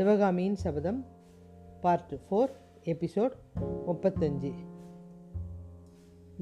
[0.00, 1.00] சிவகாமியின் சபதம்
[1.80, 2.52] part four
[2.92, 3.32] episode
[3.86, 4.50] முப்பத்தஞ்சு.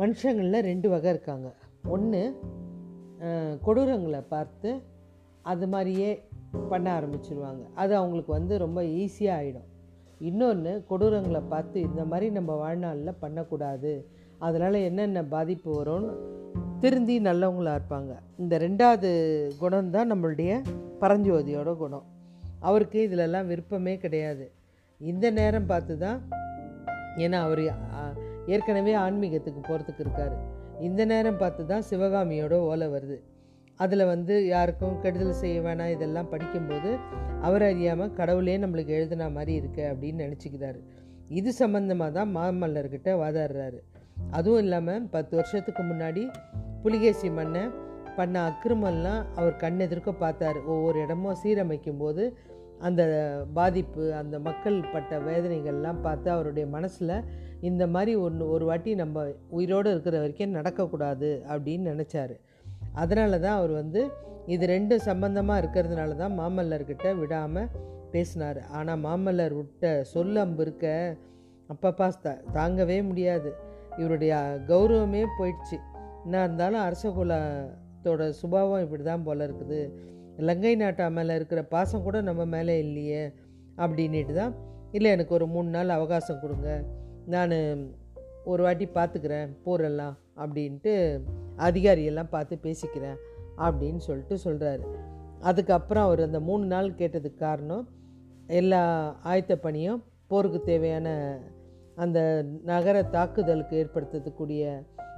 [0.01, 1.49] மனுஷங்களில் ரெண்டு வகை இருக்காங்க.
[1.95, 2.21] ஒன்று
[3.65, 4.71] கொடூரங்களை பார்த்து
[5.53, 6.11] அது மாதிரியே
[6.71, 7.64] பண்ண ஆரம்பிச்சிருவாங்க.
[7.75, 9.67] அது அவங்களுக்கு வந்து ரொம்ப ஈஸியாக ஆகிடும்
[10.29, 13.95] இன்னொன்று கொடூரங்களை பார்த்து இந்த மாதிரி நம்ம வாழ்நாளில் பண்ணக்கூடாது.
[14.39, 16.14] அதனால் என்னென்ன பாதிப்பு வரும்னு
[16.85, 18.14] திருந்தி நல்லவங்களாக இருப்பாங்க.
[18.36, 19.11] இந்த ரெண்டாவது
[19.64, 20.63] குணம் தான் நம்மளுடைய
[21.03, 22.07] பரஞ்சோதியோட குணம்.
[22.68, 24.44] அவருக்கு இதிலெல்லாம் விருப்பமே கிடையாது.
[25.00, 26.18] இந்த நேரம் பார்த்து தான்
[27.25, 27.62] ஏன்னா அவர்
[28.54, 30.36] ஏற்கனவே ஆன்மீகத்துக்கு போகிறதுக்கு இருக்கார்.
[30.86, 33.19] இந்த நேரம் பார்த்து தான் சிவகாமியோட ஓலை வருது.
[33.80, 36.91] அதில் வந்து யாருக்கும் கெடுதல் செய்ய வேணாம் இதெல்லாம் படிக்கும்போது
[37.47, 40.80] அவர் அறியாமல் கடவுளே நம்மளுக்கு எழுதின மாதிரி இருக்கு அப்படின்னு நினச்சிக்கிறாரு.
[41.38, 43.78] இது சம்மந்தமாக தான் மாமல்லர்கிட்ட வாதாடுறாரு.
[44.30, 46.22] அதுவும் இல்லாமல் பத்து வருஷத்துக்கு முன்னாடி
[46.83, 47.72] புலிகேசி மன்னன்
[48.20, 50.36] பண்ண அக்கிரமெல்லாம் அவர் கண்ணெதிர்க்க பார்த்தார்.
[50.39, 52.36] பார்த்தாரு ஒவ்வொரு இடமும் சீரமைக்கும் போது
[52.80, 53.02] அந்த
[53.55, 57.14] பாதிப்பு அந்த மக்கள் பட்ட வேதனைகள்லாம் பார்த்து அவருடைய மனசில்
[57.61, 62.36] இந்த மாதிரி ஒன்று ஒரு வாட்டி நம்ம உயிரோடு இருக்கிற வரைக்கும் நடக்கக்கூடாது அப்படின்னு நினச்சாரு.
[62.92, 64.02] அதனால தான் அவர் வந்து
[64.46, 67.70] இது ரெண்டும் சம்பந்தமாக இருக்கிறதுனால தான் மாமல்லர்கிட்ட விடாமல்
[68.11, 68.61] பேசினார்.
[68.70, 71.16] ஆனால் மாமல்லர் விட்ட சொல் இருக்க
[71.70, 73.50] அப்பப்பா த தாங்கவே முடியாது.
[73.96, 74.34] இவருடைய
[74.70, 75.78] கௌரவமே போயிடுச்சு.
[76.24, 77.11] என்ன இருந்தாலும் அரச
[77.98, 79.78] குலத்தோட சுபாவம் இப்படி தான் போல் இருக்குது.
[80.48, 83.22] லங்கை நாட்டா மேலே இருக்கிற பாசம் கூட நம்ம மேலே இல்லையே
[83.77, 84.52] அப்படின்ட்டு தான்
[84.92, 86.68] இல்லை எனக்கு ஒரு மூணு நாள் அவகாசம் கொடுங்க.
[87.27, 87.56] நான்
[88.44, 90.94] ஒரு வாட்டி பார்த்துக்கிறேன் போரெல்லாம் அப்படின்ட்டு
[91.66, 93.18] அதிகாரியெல்லாம் பார்த்து பேசிக்கிறேன்
[93.56, 94.84] அப்படின்னு சொல்லிட்டு சொல்கிறாரு
[95.40, 97.84] அதுக்கப்புறம் அவர் அந்த மூணு நாள் கேட்டதுக்கு காரணம்
[98.60, 98.83] எல்லா
[99.24, 101.08] ஆயத்த பணியும் போருக்கு தேவையான
[101.96, 102.18] அந்த
[102.64, 104.62] நகர தாக்குதலுக்கு ஏற்படுத்தக்கூடிய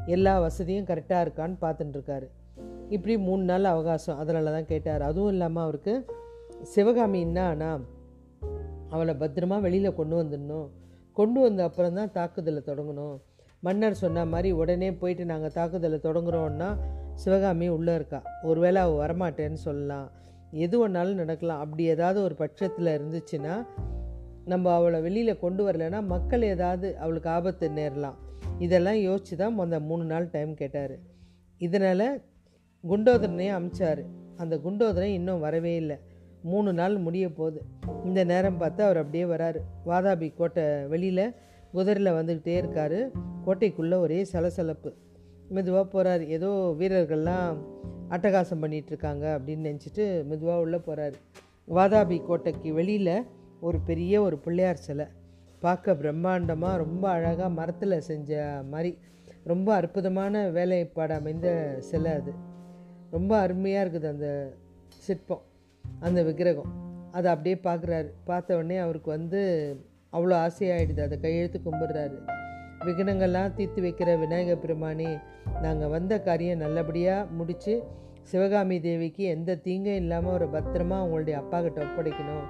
[0.07, 2.29] எல்லா வசதியும் கரெக்டாக இருக்கான்னு பார்த்துட்டுருக்காரு
[2.91, 4.19] இப்படி மூணு நாள் அவகாசம்.
[4.19, 5.03] அதனால தான் கேட்டார்.
[5.03, 5.95] அதுவும் இல்லாமல் அவருக்கு
[6.63, 7.83] சிவகாமி ஆனால்
[8.89, 10.69] அவளை பத்திரமா வெளியில் கொண்டு வந்துடணும்.
[11.13, 13.17] கொண்டு வந்த அப்புறம் தான் தாக்குதலை தொடங்கணும்.
[13.61, 16.69] மன்னர் சொன்ன மாதிரி உடனே போயிட்டு நாங்கள் தாக்குதலை தொடங்குறோன்னா
[17.15, 18.23] சிவகாமி உள்ளே இருக்கா.
[18.43, 20.11] ஒருவேளை அவள் வரமாட்டேன்னு சொல்லலாம்.
[20.51, 21.61] எது ஒன்றாலும் நடக்கலாம்.
[21.61, 23.67] அப்படி ஏதாவது ஒரு பட்சத்தில் இருந்துச்சுன்னா
[24.45, 28.19] நம்ம அவளை வெளியில் கொண்டு வரலைன்னா மக்கள் ஏதாவது அவளுக்கு ஆபத்து நேரலாம்.
[28.59, 30.97] இதெல்லாம் யோசித்து தான் அந்த மூணு நாள் டைம் கேட்டார்.
[31.59, 32.23] இதனால்
[32.89, 34.03] குண்டோதரனையும் அமிச்சார்.
[34.37, 35.97] அந்த குண்டோதரன் இன்னும் வரவே இல்லை.
[36.43, 37.63] மூணு நாள் முடிய போகுது.
[38.05, 39.61] இந்த நேரம் பார்த்து அவர் அப்படியே வராரு.
[39.87, 41.35] வாதாபி கோட்டை வெளியில்
[41.73, 43.11] குதிரையில் வந்துக்கிட்டே இருக்கார்.
[43.47, 44.95] கோட்டைக்குள்ளே ஒரே சலசலப்பு.
[45.49, 47.57] மெதுவாக போகிறார் ஏதோ வீரர்கள்லாம்
[48.09, 51.15] அட்டகாசம் பண்ணிகிட்ருக்காங்க அப்படின்னு நினச்சிட்டு மெதுவாக உள்ளே போகிறார்
[51.69, 53.27] வாதாபி கோட்டைக்கு வெளியில்
[53.61, 55.07] ஒரு பெரிய ஒரு பிள்ளையார் சிலை.
[55.59, 58.99] பார்க்க பிரம்மாண்டமாக ரொம்ப அழகாக மரத்தில் செஞ்ச மாதிரி.
[59.45, 62.33] ரொம்ப அற்புதமான வேலைப்பாடு அமைந்த சிலை அது.
[63.13, 64.29] ரொம்ப அருமையாக இருக்குது அந்த
[65.05, 65.45] சிற்பம்
[66.07, 66.71] அந்த விக்கிரகம்.
[67.17, 68.09] அதை அப்படியே பார்க்குறாரு.
[68.29, 69.41] பார்த்த உடனே அவருக்கு வந்து
[70.17, 72.19] அவ்வளோ ஆசையாகிடுது அதை கையெழுத்து கும்பிட்றாரு.
[72.87, 75.09] விக்னங்கள்லாம் தீர்த்து வைக்கிற விநாயகர் பெருமானே
[75.63, 77.75] நாங்கள் வந்த காரியம் நல்லபடியாக முடித்து
[78.31, 82.47] சிவகாமி தேவிக்கு எந்த தீங்கும் இல்லாமல் ஒரு பத்திரமா உங்களுடைய அப்பா கிட்ட ஒப்படைக்கணும்.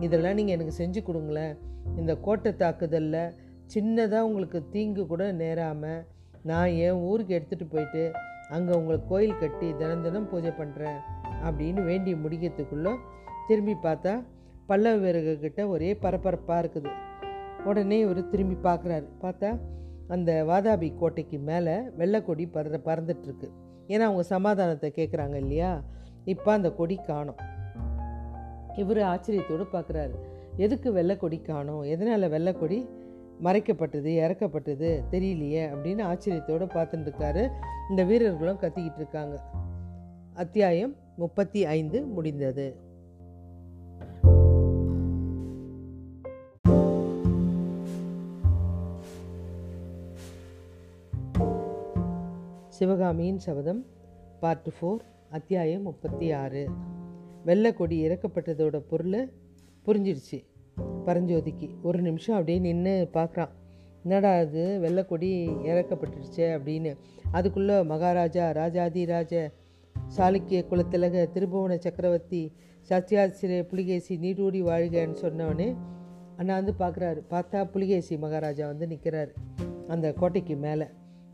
[0.00, 1.54] இதெல்லாம் நீங்கள் எனக்கு செஞ்சு கொடுங்களேன்.
[2.00, 3.34] இந்த கோட்டை தாக்குதலில்
[3.74, 6.04] சின்னதாக உங்களுக்கு தீங்கு கூட நேராமல்
[6.42, 8.04] நான் என் ஊருக்கு எடுத்துகிட்டு போயிட்டு
[8.50, 10.98] அங்கே உங்களுக்கு கோயில் கட்டி தினம் தினம் பூஜை பண்ணுறேன்
[11.44, 12.96] அப்படின்னு வேண்டி முடிக்கிறதுக்குள்ளே
[13.48, 14.24] திரும்பி பார்த்தா
[14.66, 16.90] பல்லவ வீரர்கிட்ட ஒரே பரபரப்பாக இருக்குது.
[17.64, 19.06] உடனே இவர் திரும்பி பார்க்குறாரு.
[19.22, 19.58] பார்த்தா
[20.08, 23.48] அந்த வாதாபி கோட்டைக்கு மேலே வெள்ளைக்கொடி பற பறந்துட்டுருக்கு.
[23.88, 25.82] ஏன்னா அவங்க சமாதானத்தை கேட்குறாங்க இல்லையா?
[26.24, 27.36] இப்போ அந்த கொடி காணும்.
[28.76, 30.14] இவர் ஆச்சரியத்தோடு பார்க்குறாரு.
[30.56, 31.82] எதுக்கு வெள்ளைக்கொடி காணும்?
[31.82, 32.88] எதனால் வெள்ளைக்கொடி
[33.44, 37.50] மறைக்கப்பட்டது இறக்கப்பட்டது தெரியலையே அப்படின்னு ஆச்சரியத்தோடு பார்த்துட்டு இருக்காரு
[37.90, 39.42] இந்த வீரர்களும் கத்திக்கிட்டு இருக்காங்க
[40.34, 42.86] அத்தியாயம் முப்பத்தி ஐந்து முடிந்தது.
[52.68, 53.86] சிவகாமியின் சபதம்
[54.40, 55.00] பார்ட் ஃபோர்
[55.30, 56.68] அத்தியாயம் முப்பத்தி ஆறு.
[57.46, 59.32] வெள்ளைக்கொடி இறக்கப்பட்டதோட பொருள்
[59.86, 60.44] புரிஞ்சிடுச்சு.
[61.08, 61.68] பரஞ்சோதிக்கு.
[61.82, 63.48] ஒரு நிமிஷம் அப்படியே நின்று பார்க்குறான்.
[64.02, 66.96] என்னடா அது வெள்ளக்கொடி இறக்கப்பட்டுருச்சே அப்படின்னு.
[67.30, 69.50] அதுக்குள்ளே மகாராஜா ராஜாதி ராஜ
[70.16, 72.52] சாளுக்கிய குலத்திலக திருபுவன சக்கரவர்த்தி
[72.88, 75.76] சத்யாசிரிய புலிகேசி நீடூடி வாழ்கன்னு சொன்னவனே
[76.36, 77.22] அண்ணா வந்து பார்க்குறாரு.
[77.30, 79.32] பார்த்தா புலிகேசி மகாராஜா வந்து நிற்கிறாரு
[79.88, 80.86] அந்த கோட்டைக்கு மேலே.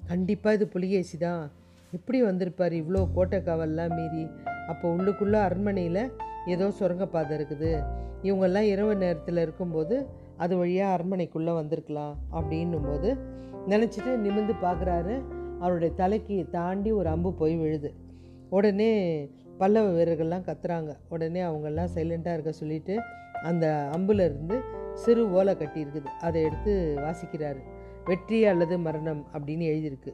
[0.07, 1.51] கண்டிப்பாக இது புலிகேசி தான்.
[1.93, 2.73] எப்படி வந்திருப்பார்?
[2.73, 4.29] இவ்வளோ கோட்டை காவல்லாம் மீறி.
[4.69, 6.11] அப்போ உள்ளுக்குள்ளே அரண்மனையில்
[6.47, 7.85] ஏதோ சுரங்கப்பாதை இருக்குது.
[8.23, 10.07] இவங்கெல்லாம் இரவு நேரத்தில் இருக்கும்போது
[10.37, 13.19] அது வழியாக அரண்மனைக்குள்ளே வந்திருக்கலாம் அப்படின்னும்போது
[13.69, 15.23] நினச்சிட்டு நிமிந்து பார்க்குறாரு
[15.61, 17.95] அவருடைய தலைக்கு தாண்டி ஒரு அம்பு போய் விழுது.
[18.51, 18.93] உடனே
[19.59, 20.97] பல்லவ வீரர்கள்லாம் கத்துறாங்க.
[21.09, 23.01] உடனே அவங்கெல்லாம் சைலண்ட்டாக இருக்க சொல்லிட்டு
[23.43, 24.61] அந்த அம்புலேருந்து
[24.95, 27.61] சிறு ஓலை கட்டியிருக்குது அதை எடுத்து வாசிக்கிறாரு.
[28.05, 30.13] வெற்றி அல்லது மரணம் அப்படின்னு எழுதியிருக்கு.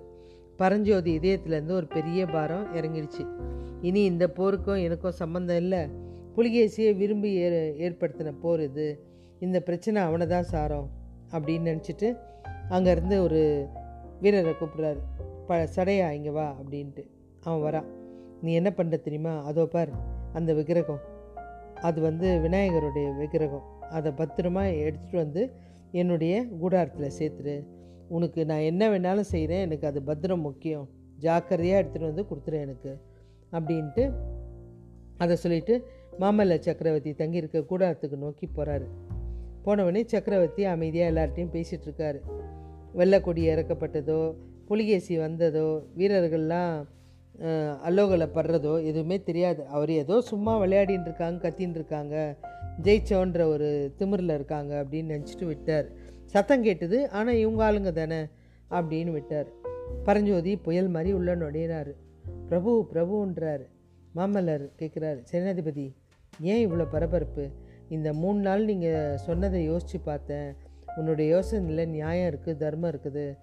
[0.56, 3.26] பரஞ்சோதி இதயத்துலேருந்து ஒரு பெரிய பாரம் இறங்கிடுச்சு.
[3.80, 5.90] இனி இந்த போருக்கும் எனக்கும் சம்மந்தம் இல்லை.
[6.36, 7.48] புலிகேசியை விரும்பி ஏ
[7.86, 8.86] ஏற்படுத்தின போர் இது.
[9.40, 10.88] இந்த பிரச்சனை அவனை தான் சாரம்
[11.32, 12.08] அப்படின்னு நினச்சிட்டு
[12.74, 13.40] அங்கேருந்து ஒரு
[14.20, 15.00] வீரரை கூப்பிட்றாரு.
[15.48, 17.02] ப சடையா இங்கே வா அப்படின்ட்டு.
[17.44, 17.88] அவன் வரான்
[18.42, 19.44] நீ என்ன பண்ணுற தெரியுமா?
[19.44, 19.92] அதோ பார்
[20.32, 21.00] அந்த விக்கிரகம்.
[21.88, 23.66] அது வந்து விநாயகருடைய விக்கிரகம்.
[23.90, 25.42] அதை பத்திரமா எடுத்துகிட்டு வந்து
[25.90, 27.64] என்னுடைய கூடாரத்தில் சேர்த்துரு.
[28.08, 30.88] உனக்கு நான் என்ன வேணாலும் செய்கிறேன் எனக்கு அது பத்திரம் முக்கியம்.
[31.18, 32.92] ஜாக்கிரதையாக எடுத்துகிட்டு வந்து கொடுத்துரு எனக்கு
[33.52, 34.04] அப்படின்ட்டு
[35.18, 35.74] அதை சொல்லிவிட்டு
[36.20, 38.86] மாமல்ல சக்கரவர்த்தி தங்கியிருக்க கூடாரத்துக்கு நோக்கி போகிறாரு
[39.64, 42.20] போனவொடனே சக்கரவர்த்தி அமைதியாக எல்லார்ட்டையும் பேசிகிட்டு இருக்காரு.
[42.92, 44.34] வெள்ளக்கொடி இறக்கப்பட்டதோ
[44.66, 46.84] புலிகேசி வந்ததோ வீரர்கள்லாம்
[47.88, 49.66] அல்லோகலை படுறதோ எதுவுமே தெரியாது.
[49.66, 52.36] அவர் ஏதோ சும்மா விளையாடின்னு இருக்காங்க கத்தின்னு இருக்காங்க
[52.82, 55.86] ஜெயிச்சோன்ற ஒரு திமிரில் இருக்காங்க அப்படின்னு நினச்சிட்டு விட்டார்.
[56.24, 58.20] சத்தம் கேட்டது ஆனால் இவங்க ஆளுங்க தானே?
[58.70, 59.46] அப்படின்னு விட்டார்.
[60.04, 61.92] பரஞ்சோதி புயல் மாதிரி உள்ள நுழையிறாரு.
[62.48, 63.64] பிரபு பிரபுன்றார்.
[64.16, 65.84] மாமல்லர் கேட்குறாரு சேனாதிபதி
[66.38, 67.48] ஏன் இவ்வளோ பரபரப்பு?
[67.88, 70.56] இந்த மூணு நாள் நீங்கள் சொன்னதை யோசித்து பார்த்தேன்.
[70.96, 73.36] உன்னுடைய யோசனையில் நியாயம் இருக்குது தர்மம் இருக்குது.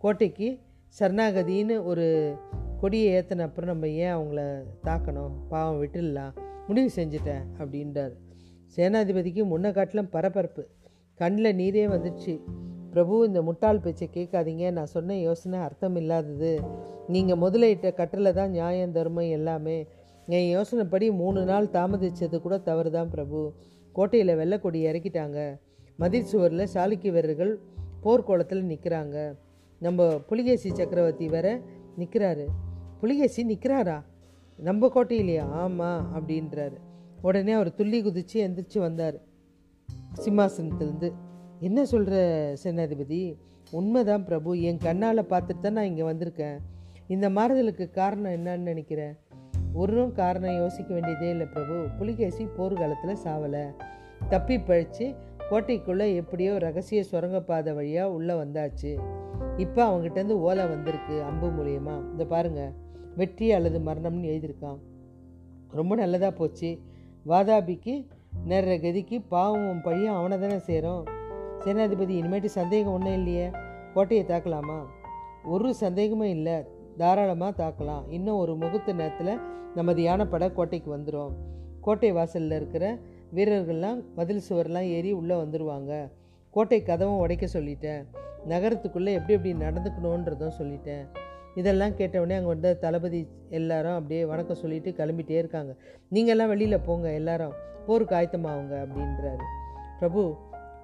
[0.00, 0.58] கோட்டைக்கு
[1.00, 2.36] சரணாகதின்னு ஒரு
[2.80, 5.34] கொடியை ஏற்றின அப்புறம் நம்ம ஏன் அவங்கள தாக்கணும்?
[5.48, 6.32] பாவம் விட்டுடலாம்
[6.66, 8.12] முடிவு செஞ்சுட்டேன் அப்படின்றார்.
[8.76, 10.68] சேனாதிபதிக்கு முன்ன காட்டிலும் பரபரப்பு.
[11.14, 12.40] கண்ணில் நீரே வந்துடுச்சு
[12.90, 14.70] பிரபு இந்த முட்டாள் பேச்சை கேட்காதீங்க.
[14.70, 16.60] நான் சொன்ன யோசனை அர்த்தம் இல்லாதது.
[17.08, 19.86] நீங்கள் முதலிட்ட கட்டில் தான் நியாயம் தர்மம் எல்லாமே.
[20.26, 23.52] என் யோசனைப்படி மூணு நாள் தாமதிச்சது கூட தவறு தான் பிரபு.
[23.92, 25.58] கோட்டையில் வெள்ளக்கொடி இறக்கிட்டாங்க.
[25.96, 27.60] மதிர் சுவரில் சாளுக்கிய வீரர்கள்
[28.02, 29.34] போர்க்கோளத்தில் நிற்கிறாங்க
[29.80, 31.60] நம்ம புலிகேசி சக்கரவர்த்தி வேற
[31.98, 32.46] நிற்கிறாரு
[33.00, 34.04] புலிகேசி நிற்கிறாரா
[34.56, 35.40] நம்ம கோட்டையிலையா?
[35.40, 36.76] ஆமாம் அப்படின்றாரு.
[37.22, 39.14] உடனே அவர் துள்ளி குதித்து எந்திரிச்சு வந்தார்.
[40.24, 41.12] சிம்மாசனத்திலேருந்து.
[41.60, 42.16] என்ன சொல்கிற
[42.64, 43.34] சேனாதிபதி?
[43.70, 44.60] உண்மைதான் பிரபு.
[44.60, 46.58] என் கண்ணால் பார்த்துட்டு தான் நான் இங்கே வந்திருக்கேன்.
[47.08, 49.14] இந்த மாறுதலுக்கு காரணம் என்னன்னு நினைக்கிறேன்
[49.74, 51.86] ஒரு காரணம் யோசிக்க வேண்டியதே இல்லை பிரபு.
[51.98, 53.74] புலிகேசி போர்க்காலத்தில் சாவலை.
[54.28, 55.16] தப்பி பழிச்சு
[55.50, 58.98] கோட்டைக்குள்ளே எப்படியோ ரகசிய சுரங்கப்பாதை வழியாக உள்ளே வந்தாச்சு.
[59.56, 62.72] இப்போ அவங்ககிட்டருந்து ஓலை வந்திருக்கு அம்பு மூலியமாக இந்த பாருங்கள்
[63.16, 64.78] வெற்றி அல்லது மரணம்னு எழுதியிருக்கான்.
[65.68, 66.78] ரொம்ப நல்லதாக போச்சு.
[67.26, 68.06] வாதாபிக்கு
[68.44, 71.04] நேர கதிக்கு பாவம் பழியும் அவனை தானே சேரும்.
[71.64, 73.50] சேனாதிபதி இனிமேட்டு சந்தேகம் ஒன்றும் இல்லையே.
[73.94, 74.84] கோட்டையை தாக்கலாமா?
[75.44, 76.80] ஒரு சந்தேகமும் இல்லை.
[77.02, 78.04] தாராளமாக தாக்கலாம்.
[78.16, 79.34] இன்னும் ஒரு முகூர்த்த நேரத்தில்
[79.78, 81.32] நமது யானைப்படை கோட்டைக்கு வந்துடும்
[81.86, 82.84] கோட்டை வாசலில் இருக்கிற
[83.36, 85.92] வீரர்கள்லாம் மதில் சுவர்லாம் ஏறி உள்ளே வந்துடுவாங்க
[86.54, 88.02] கோட்டை கதவும் உடைக்க சொல்லிட்டேன்.
[88.52, 91.04] நகரத்துக்குள்ளே எப்படி எப்படி நடந்துக்கணுன்றதும் சொல்லிட்டேன்.
[91.60, 93.20] இதெல்லாம் கேட்டவுடனே அங்கே வந்த தளபதி
[93.58, 95.72] எல்லாரும் அப்படியே வணக்கம் சொல்லிட்டு கிளம்பிட்டே இருக்காங்க.
[96.14, 97.54] நீங்கள்லாம் வெளியில் போங்க எல்லாரும்.
[97.86, 99.46] போருக்கு ஆயத்தமாகுங்க அப்படின்றாரு.
[99.98, 100.22] பிரபு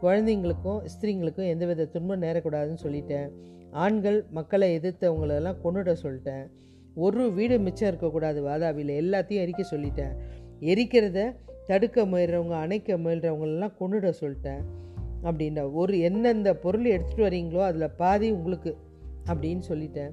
[0.03, 3.29] குழந்தைங்களுக்கும் ஸ்திரீங்களுக்கும் எந்தவித துன்பம் நேரக்கூடாதுன்னு சொல்லிட்டேன்.
[3.71, 6.47] ஆண்கள் மக்களை எதிர்த்தவங்களெல்லாம் கொண்டுட சொல்லிட்டேன்.
[6.95, 10.15] ஒரு வீடு மிச்சம் இருக்கக்கூடாது வாதாபியில் எல்லாத்தையும் எரிக்க சொல்லிட்டேன்.
[10.61, 11.35] எரிக்கிறத
[11.67, 14.63] தடுக்க முயல்கிறவங்க அணைக்க முயல்கிறவங்களெல்லாம் கொண்டுட சொல்லிட்டேன்.
[15.23, 18.77] அப்படின்னா ஒரு எந்தெந்த பொருள் எடுத்துகிட்டு வரீங்களோ அதில் பாதி உங்களுக்கு
[19.27, 20.13] அப்படின்னு சொல்லிட்டேன்.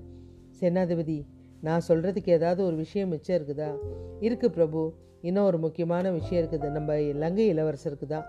[0.59, 1.25] சேனாதிபதி
[1.61, 3.75] நான் சொல்கிறதுக்கு ஏதாவது ஒரு விஷயம் மிச்சம் இருக்குதா?
[4.19, 4.93] இருக்குது பிரபு.
[5.21, 6.69] இன்னும் ஒரு முக்கியமான விஷயம் இருக்குது.
[6.69, 8.25] நம்ம லங்கை இளவரசருக்கு தான்.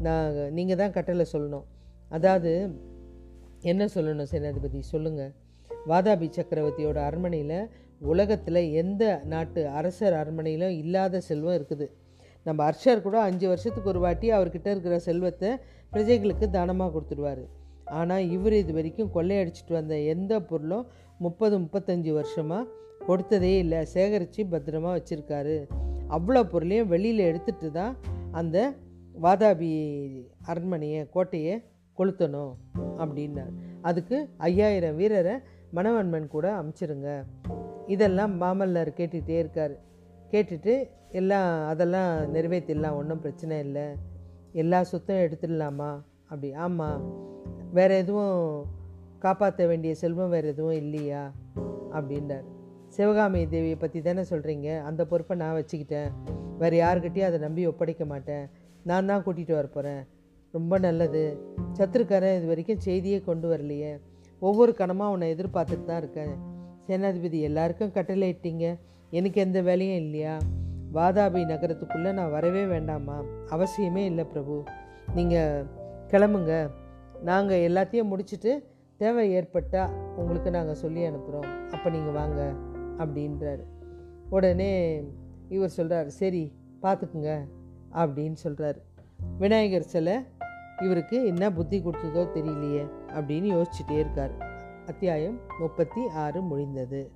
[0.00, 1.64] நான் நீங்கள் தான் கட்டளை சொல்லணும்.
[2.08, 2.70] அதாவது
[3.62, 4.78] என்ன சொல்லணும் சேனாதிபதி?
[4.78, 5.32] சொல்லுங்கள்
[5.88, 11.86] வாதாபி சக்கரவர்த்தியோட அரண்மனையில் உலகத்தில் எந்த நாட்டு அரசர் அரண்மனையிலும் இல்லாத செல்வம் இருக்குது?
[12.46, 15.50] நம்ம அர்ஷர் கூட அஞ்சு வருஷத்துக்கு ஒரு வாட்டி அவர்கிட்ட இருக்கிற செல்வத்தை
[15.92, 17.42] பிரஜைகளுக்கு தானமாக கொடுத்துடுவார்.
[17.84, 20.86] ஆனால் இவர் இது வரைக்கும் கொள்ளையடிச்சிட்டு வந்த எந்த பொருளும்
[21.18, 22.68] முப்பது முப்பத்தஞ்சு வருஷமாக
[23.08, 23.84] கொடுத்ததே இல்லை.
[23.84, 25.56] சேகரித்து பத்திரமா வச்சுருக்காரு.
[26.08, 27.96] அவ்வளோ பொருளையும் வெளியில் எடுத்துகிட்டு தான்
[28.32, 28.74] அந்த
[29.22, 29.70] வாதாபி
[30.46, 31.54] அரண்மனையை கோட்டையை
[32.00, 32.52] கொளுத்தணும்
[32.98, 33.54] அப்படின்னார்.
[33.82, 35.34] அதுக்கு ஐயாயிரம் வீரரை
[35.74, 37.24] மணவன்மன் கூட அமுச்சிருங்க.
[37.86, 39.74] இதெல்லாம் மாமல்லர் கேட்டுகிட்டே இருக்கார்.
[40.30, 43.86] கேட்டுட்டு எல்லாம் அதெல்லாம் நிறைவேற்றிடலாம் ஒன்றும் பிரச்சனை இல்லை.
[44.52, 45.90] எல்லா சொத்தும் எடுத்துடலாமா?
[46.22, 47.00] அப்படி ஆமாம்
[47.72, 48.64] வேறு எதுவும்
[49.18, 51.32] காப்பாற்ற வேண்டிய செல்வம் வேறு எதுவும் இல்லையா?
[51.92, 52.44] அப்படின்றார்.
[52.88, 56.10] சிவகாமி தேவியை பற்றி தானே சொல்கிறீங்க அந்த பொறுப்பை நான் வச்சுக்கிட்டேன்.
[56.58, 58.50] வேறு யாருக்கிட்டேயும் அதை நம்பி ஒப்படைக்க மாட்டேன்.
[58.82, 60.02] நான் தான் கூட்டிகிட்டு வர போகிறேன்
[60.52, 61.40] ரொம்ப நல்லது.
[61.78, 64.00] சத்துருக்காரன் இது வரைக்கும் செய்தியே கொண்டு வரலையே.
[64.40, 66.32] ஒவ்வொரு கணமாக உன்னை எதிர்பார்த்துட்டு தான் இருக்கேன்.
[66.86, 68.78] சேனாதிபதி எல்லாருக்கும் கட்டளையிட்டீங்க
[69.10, 70.38] எனக்கு எந்த வேலையும் இல்லையா?
[70.94, 73.24] வாதாபி நகரத்துக்குள்ளே நான் வரவே வேண்டாமா?
[73.50, 74.62] அவசியமே இல்லை பிரபு.
[75.14, 75.66] நீங்கள்
[76.08, 76.70] கிளம்புங்க.
[77.22, 78.52] நாங்கள் எல்லாத்தையும் முடிச்சுட்டு
[78.96, 82.52] தேவை ஏற்பட்டால் உங்களுக்கு நாங்கள் சொல்லி அனுப்புகிறோம் அப்போ நீங்கள் வாங்க
[82.98, 83.62] அப்படின்றாரு.
[84.30, 85.02] உடனே
[85.48, 86.52] இவர் சொல்கிறார் சரி
[86.82, 87.32] பார்த்துக்குங்க
[87.94, 88.80] அப்படின்னு சொல்கிறாரு
[89.38, 90.16] விநாயகர் சிலை
[90.78, 94.38] இவருக்கு என்ன புத்தி கொடுத்ததோ தெரியலையே அப்படின்னு யோசிச்சுட்டே இருக்கார்.
[94.86, 97.12] அத்தியாயம் முப்பத்தி ஆறு முடிந்தது.